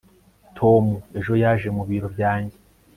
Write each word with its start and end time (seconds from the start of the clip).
tom 0.57 0.85
ejo 1.17 1.33
yaje 1.43 1.67
mu 1.75 1.83
biro 1.89 2.07
byanjye 2.15 2.57